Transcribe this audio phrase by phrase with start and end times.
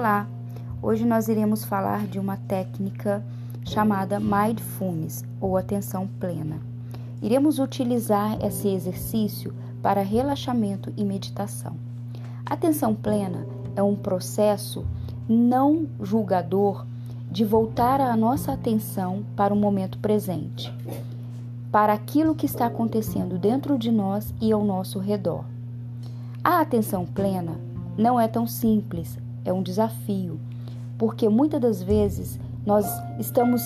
[0.00, 0.26] Olá!
[0.80, 3.22] Hoje nós iremos falar de uma técnica
[3.66, 6.56] chamada Mindfulness ou atenção plena.
[7.20, 11.76] Iremos utilizar esse exercício para relaxamento e meditação.
[12.46, 13.46] Atenção plena
[13.76, 14.86] é um processo
[15.28, 16.86] não julgador
[17.30, 20.74] de voltar a nossa atenção para o momento presente,
[21.70, 25.44] para aquilo que está acontecendo dentro de nós e ao nosso redor.
[26.42, 27.60] A atenção plena
[27.98, 30.40] não é tão simples é um desafio,
[30.98, 32.86] porque muitas das vezes nós
[33.18, 33.62] estamos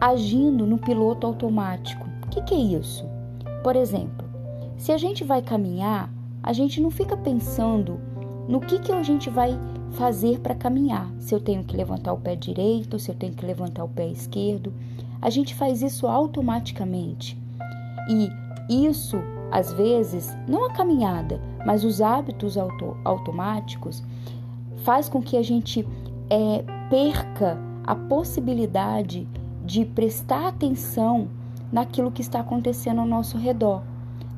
[0.00, 2.08] agindo no piloto automático.
[2.24, 3.04] O que, que é isso?
[3.62, 4.28] Por exemplo,
[4.76, 6.10] se a gente vai caminhar,
[6.42, 8.00] a gente não fica pensando
[8.48, 9.58] no que, que a gente vai
[9.92, 11.10] fazer para caminhar.
[11.18, 14.06] Se eu tenho que levantar o pé direito, se eu tenho que levantar o pé
[14.06, 14.72] esquerdo.
[15.20, 17.38] A gente faz isso automaticamente.
[18.08, 18.30] E
[18.88, 19.18] isso,
[19.50, 24.02] às vezes, não a caminhada, mas os hábitos auto automáticos,
[24.84, 25.86] faz com que a gente
[26.28, 29.26] é, perca a possibilidade
[29.64, 31.28] de prestar atenção
[31.72, 33.82] naquilo que está acontecendo ao nosso redor,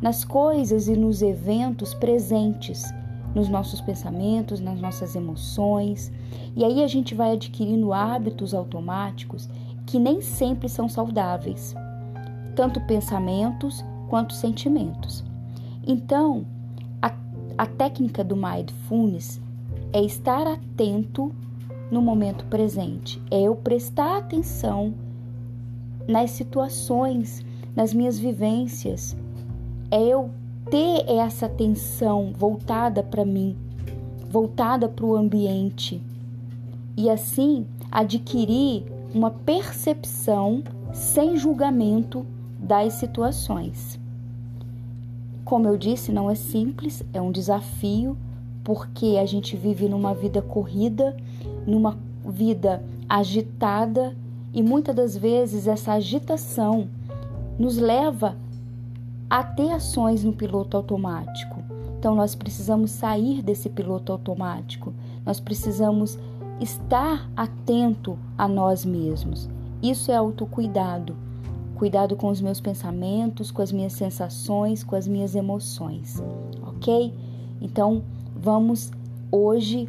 [0.00, 2.82] nas coisas e nos eventos presentes,
[3.34, 6.12] nos nossos pensamentos, nas nossas emoções.
[6.54, 9.48] E aí a gente vai adquirindo hábitos automáticos
[9.86, 11.74] que nem sempre são saudáveis,
[12.54, 15.24] tanto pensamentos quanto sentimentos.
[15.86, 16.46] Então,
[17.00, 17.10] a,
[17.56, 19.40] a técnica do mindfulness
[19.92, 21.32] é estar atento
[21.90, 24.94] no momento presente, é eu prestar atenção
[26.08, 27.44] nas situações,
[27.76, 29.16] nas minhas vivências,
[29.90, 30.30] é eu
[30.70, 33.56] ter essa atenção voltada para mim,
[34.30, 36.00] voltada para o ambiente
[36.96, 42.24] e assim adquirir uma percepção sem julgamento
[42.58, 44.00] das situações.
[45.44, 48.16] Como eu disse, não é simples, é um desafio
[48.64, 51.16] porque a gente vive numa vida corrida,
[51.66, 54.16] numa vida agitada
[54.52, 56.88] e muitas das vezes essa agitação
[57.58, 58.36] nos leva
[59.28, 61.62] a ter ações no piloto automático.
[61.98, 64.92] Então nós precisamos sair desse piloto automático.
[65.24, 66.18] Nós precisamos
[66.60, 69.48] estar atento a nós mesmos.
[69.82, 71.16] Isso é autocuidado.
[71.76, 76.22] Cuidado com os meus pensamentos, com as minhas sensações, com as minhas emoções,
[76.62, 77.12] ok?
[77.60, 78.02] Então,
[78.44, 78.90] Vamos
[79.30, 79.88] hoje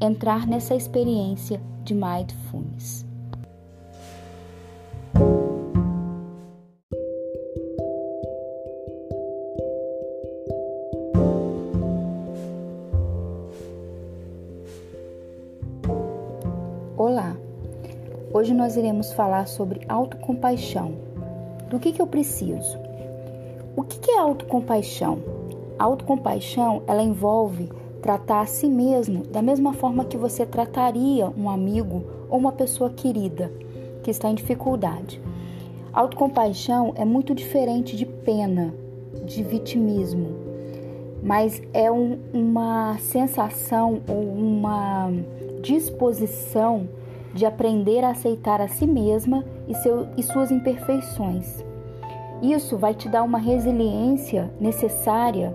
[0.00, 3.04] entrar nessa experiência de mindfulness.
[16.96, 17.36] Olá!
[18.32, 20.94] Hoje nós iremos falar sobre autocompaixão.
[21.68, 22.78] Do que, que eu preciso?
[23.76, 25.18] O que, que é autocompaixão?
[25.78, 27.68] A autocompaixão ela envolve
[28.02, 32.90] tratar a si mesmo da mesma forma que você trataria um amigo ou uma pessoa
[32.90, 33.52] querida
[34.02, 35.20] que está em dificuldade.
[35.92, 38.72] Autocompaixão é muito diferente de pena,
[39.24, 40.28] de vitimismo,
[41.22, 45.10] mas é um, uma sensação ou uma
[45.60, 46.88] disposição
[47.34, 51.64] de aprender a aceitar a si mesma e, seu, e suas imperfeições.
[52.42, 55.54] Isso vai te dar uma resiliência necessária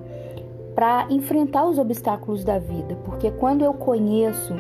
[0.76, 4.54] para enfrentar os obstáculos da vida, porque quando eu conheço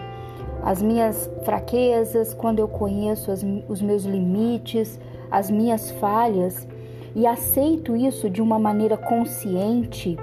[0.63, 4.97] as minhas fraquezas, quando eu conheço as, os meus limites,
[5.29, 6.65] as minhas falhas
[7.13, 10.17] e aceito isso de uma maneira consciente,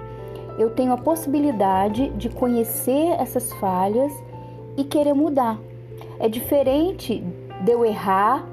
[0.59, 4.13] eu tenho a possibilidade de conhecer essas falhas
[4.77, 5.59] e querer mudar.
[6.19, 7.23] É diferente
[7.63, 8.47] de eu errar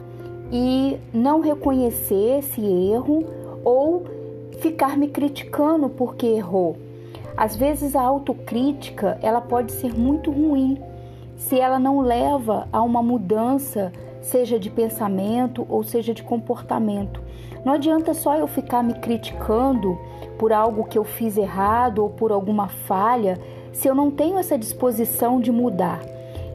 [0.52, 3.26] e não reconhecer esse erro
[3.64, 4.04] ou
[4.60, 6.89] ficar me criticando porque errou.
[7.40, 10.78] Às vezes a autocrítica, ela pode ser muito ruim
[11.38, 17.24] se ela não leva a uma mudança, seja de pensamento ou seja de comportamento.
[17.64, 19.98] Não adianta só eu ficar me criticando
[20.38, 23.40] por algo que eu fiz errado ou por alguma falha,
[23.72, 26.02] se eu não tenho essa disposição de mudar.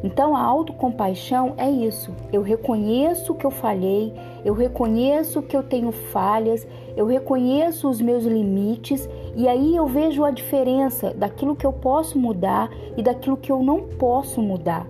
[0.04, 2.14] Então a autocompaixão é isso.
[2.30, 4.12] Eu reconheço que eu falhei,
[4.44, 10.25] eu reconheço que eu tenho falhas, eu reconheço os meus limites e aí eu vejo
[10.25, 14.86] a diferença daquilo que eu posso mudar e daquilo que eu não posso mudar.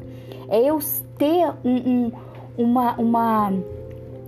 [0.48, 0.78] É eu
[1.16, 2.12] ter um, um,
[2.56, 3.52] uma, uma,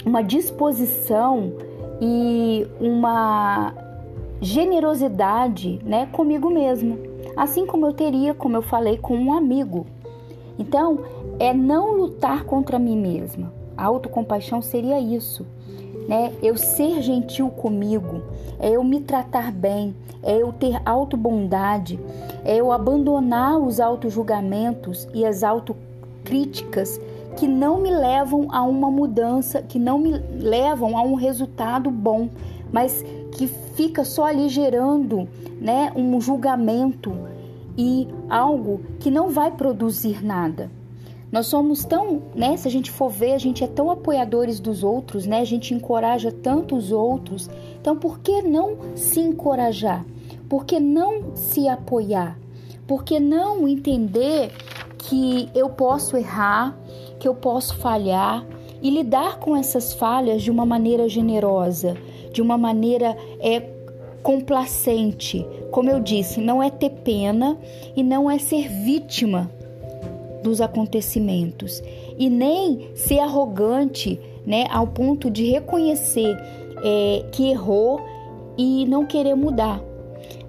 [0.04, 1.52] uma disposição
[2.00, 3.74] e uma
[4.40, 6.98] generosidade né, comigo mesmo.
[7.36, 9.86] Assim como eu teria, como eu falei, com um amigo.
[10.58, 11.00] Então,
[11.38, 13.52] é não lutar contra mim mesma.
[13.76, 15.46] A autocompaixão seria isso,
[16.08, 16.32] né?
[16.42, 18.22] Eu ser gentil comigo,
[18.58, 21.98] é eu me tratar bem, é eu ter autobondade,
[22.44, 25.76] é eu abandonar os autojulgamentos e as auto
[26.24, 27.00] críticas
[27.36, 32.28] que não me levam a uma mudança, que não me levam a um resultado bom,
[32.72, 35.28] mas que fica só ali gerando,
[35.60, 37.12] né, um julgamento
[37.76, 40.70] e algo que não vai produzir nada.
[41.30, 44.84] Nós somos tão, né, se a gente for ver, a gente é tão apoiadores dos
[44.84, 45.40] outros, né?
[45.40, 47.50] A gente encoraja tanto os outros.
[47.80, 50.04] Então, por que não se encorajar?
[50.48, 52.38] Por que não se apoiar?
[52.86, 54.52] Por que não entender
[54.98, 56.78] que eu posso errar,
[57.18, 58.46] que eu posso falhar
[58.80, 61.96] e lidar com essas falhas de uma maneira generosa,
[62.32, 63.60] de uma maneira é,
[64.22, 65.44] complacente?
[65.72, 67.58] Como eu disse, não é ter pena
[67.96, 69.50] e não é ser vítima
[70.46, 71.82] dos acontecimentos.
[72.16, 76.38] E nem ser arrogante, né, ao ponto de reconhecer
[76.84, 78.00] é, que errou
[78.56, 79.82] e não querer mudar.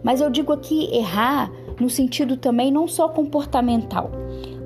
[0.03, 4.11] Mas eu digo aqui errar no sentido também não só comportamental,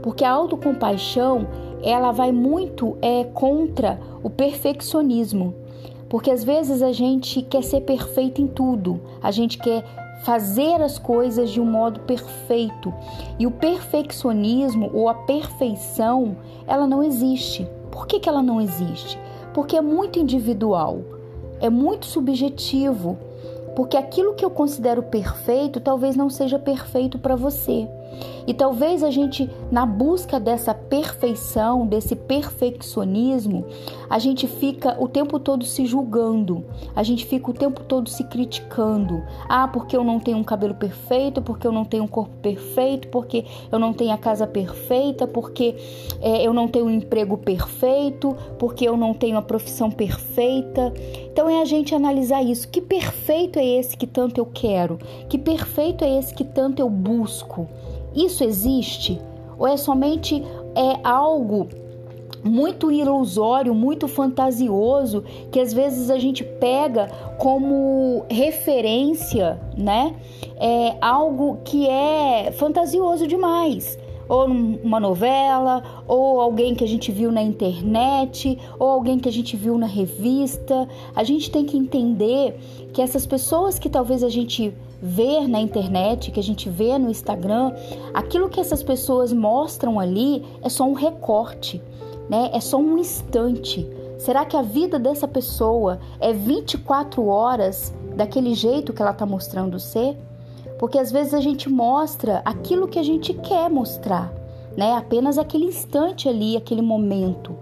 [0.03, 1.47] porque a autocompaixão
[1.81, 5.55] ela vai muito é contra o perfeccionismo,
[6.09, 9.83] porque às vezes a gente quer ser perfeito em tudo, a gente quer
[10.23, 12.93] fazer as coisas de um modo perfeito.
[13.39, 16.37] E o perfeccionismo ou a perfeição,
[16.67, 17.67] ela não existe.
[17.91, 19.19] Por que, que ela não existe?
[19.53, 21.01] Porque é muito individual,
[21.59, 23.17] é muito subjetivo.
[23.75, 27.87] Porque aquilo que eu considero perfeito talvez não seja perfeito para você.
[28.47, 33.65] E talvez a gente, na busca dessa perfeição, desse perfeccionismo,
[34.09, 36.65] a gente fica o tempo todo se julgando,
[36.95, 39.23] a gente fica o tempo todo se criticando.
[39.47, 43.07] Ah, porque eu não tenho um cabelo perfeito, porque eu não tenho um corpo perfeito,
[43.09, 45.75] porque eu não tenho a casa perfeita, porque
[46.19, 50.93] é, eu não tenho um emprego perfeito, porque eu não tenho a profissão perfeita.
[51.31, 52.67] Então é a gente analisar isso.
[52.67, 54.97] Que perfeito é esse que tanto eu quero?
[55.29, 57.67] Que perfeito é esse que tanto eu busco?
[58.15, 59.19] Isso existe?
[59.57, 60.43] Ou é somente
[60.75, 61.67] é algo
[62.43, 70.15] muito ilusório, muito fantasioso, que às vezes a gente pega como referência, né?
[70.57, 73.97] É algo que é fantasioso demais.
[74.31, 79.31] Ou uma novela, ou alguém que a gente viu na internet, ou alguém que a
[79.31, 80.87] gente viu na revista.
[81.13, 82.57] A gente tem que entender
[82.93, 87.09] que essas pessoas que talvez a gente ver na internet, que a gente vê no
[87.09, 87.73] Instagram,
[88.13, 91.81] aquilo que essas pessoas mostram ali é só um recorte,
[92.29, 92.51] né?
[92.53, 93.85] É só um instante.
[94.17, 99.77] Será que a vida dessa pessoa é 24 horas daquele jeito que ela está mostrando
[99.77, 100.15] ser?
[100.81, 104.33] Porque às vezes a gente mostra aquilo que a gente quer mostrar,
[104.75, 104.93] né?
[104.93, 107.55] Apenas aquele instante ali, aquele momento.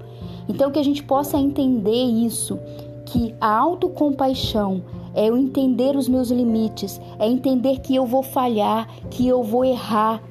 [0.47, 2.57] Então que a gente possa entender isso,
[3.05, 4.81] que a autocompaixão
[5.13, 9.65] é eu entender os meus limites, é entender que eu vou falhar, que eu vou
[9.65, 10.23] errar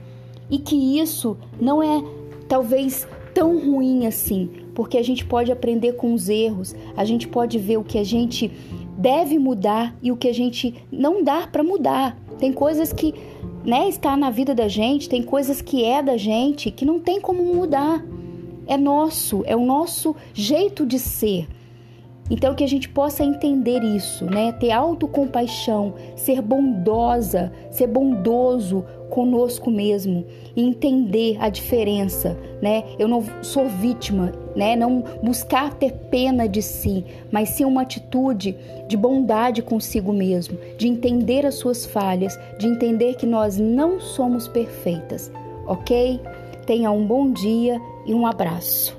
[0.49, 2.03] e que isso não é
[2.49, 7.59] talvez tão ruim assim, porque a gente pode aprender com os erros, a gente pode
[7.59, 8.51] ver o que a gente
[8.97, 12.17] deve mudar e o que a gente não dá para mudar.
[12.39, 13.15] Tem coisas que,
[13.65, 17.21] né, está na vida da gente, tem coisas que é da gente que não tem
[17.21, 18.05] como mudar.
[18.67, 21.49] É nosso, é o nosso jeito de ser.
[22.31, 24.53] Então que a gente possa entender isso, né?
[24.53, 32.85] Ter autocompaixão, ser bondosa, ser bondoso conosco mesmo e entender a diferença, né?
[32.99, 34.77] Eu não sou vítima, né?
[34.77, 38.57] Não buscar ter pena de si, mas sim uma atitude
[38.87, 44.49] de bondade consigo mesmo, de entender as suas falhas, de entender que nós não somos
[44.49, 45.31] perfeitas,
[45.67, 46.21] ok?
[46.67, 48.98] Tenha um bom dia e um abraço.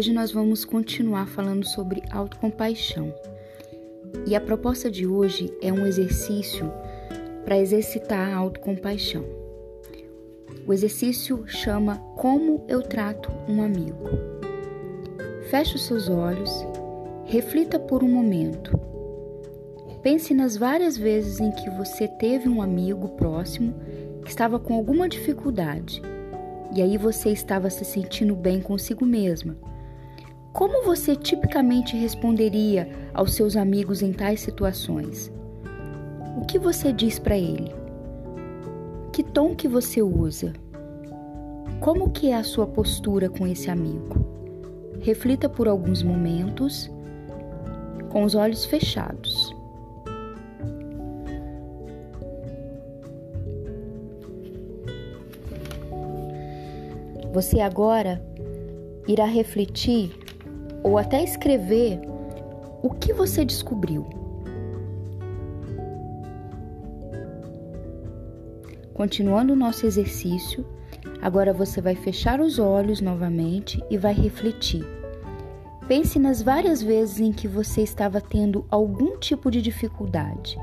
[0.00, 3.14] Hoje nós vamos continuar falando sobre autocompaixão.
[4.26, 6.72] E a proposta de hoje é um exercício
[7.44, 9.22] para exercitar a autocompaixão.
[10.66, 14.08] O exercício chama Como eu trato um amigo.
[15.50, 16.50] Feche os seus olhos,
[17.26, 18.72] reflita por um momento.
[20.02, 23.74] Pense nas várias vezes em que você teve um amigo próximo
[24.24, 26.00] que estava com alguma dificuldade
[26.74, 29.58] e aí você estava se sentindo bem consigo mesma.
[30.52, 35.32] Como você tipicamente responderia aos seus amigos em tais situações?
[36.36, 37.72] O que você diz para ele?
[39.12, 40.52] Que tom que você usa?
[41.80, 44.26] Como que é a sua postura com esse amigo?
[45.00, 46.90] Reflita por alguns momentos
[48.10, 49.54] com os olhos fechados.
[57.32, 58.20] Você agora
[59.06, 60.19] irá refletir
[60.82, 62.00] ou até escrever
[62.82, 64.06] o que você descobriu.
[68.94, 70.66] Continuando o nosso exercício,
[71.22, 74.84] agora você vai fechar os olhos novamente e vai refletir.
[75.88, 80.58] Pense nas várias vezes em que você estava tendo algum tipo de dificuldade.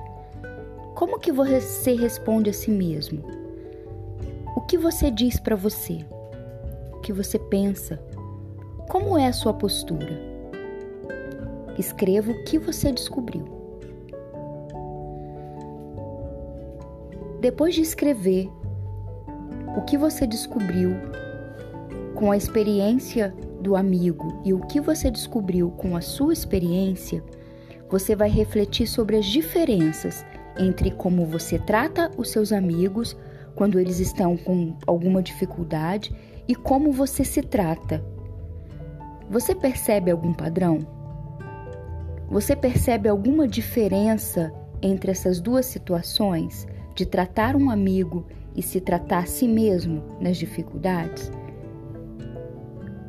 [0.96, 3.24] Como que você responde a si mesmo?
[4.56, 6.06] O que você diz para você?
[6.94, 8.00] O que você pensa?
[8.88, 10.18] Como é a sua postura?
[11.78, 13.44] Escreva o que você descobriu.
[17.42, 18.50] Depois de escrever
[19.76, 20.96] o que você descobriu
[22.16, 27.22] com a experiência do amigo e o que você descobriu com a sua experiência,
[27.90, 30.26] você vai refletir sobre as diferenças
[30.58, 33.18] entre como você trata os seus amigos
[33.54, 36.16] quando eles estão com alguma dificuldade
[36.48, 38.02] e como você se trata
[39.30, 40.80] você percebe algum padrão?
[42.30, 49.20] Você percebe alguma diferença entre essas duas situações de tratar um amigo e se tratar
[49.20, 51.32] a si mesmo nas dificuldades?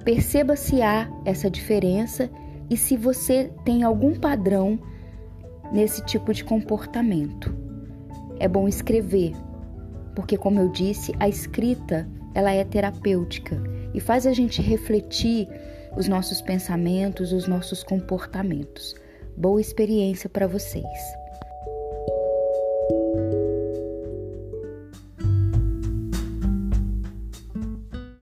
[0.04, 2.30] Perceba se há essa diferença
[2.70, 4.78] e se você tem algum padrão
[5.72, 7.54] nesse tipo de comportamento.
[8.40, 9.32] É bom escrever,
[10.14, 13.60] porque como eu disse, a escrita ela é terapêutica
[13.94, 15.48] e faz a gente refletir
[15.97, 18.95] os nossos pensamentos, os nossos comportamentos.
[19.37, 21.17] Boa experiência para vocês!